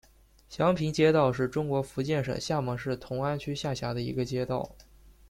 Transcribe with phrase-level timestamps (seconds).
[0.49, 4.75] 祥平街道是中国福建省厦门市同安区下辖的一个街道。